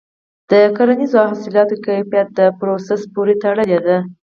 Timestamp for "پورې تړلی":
3.13-3.77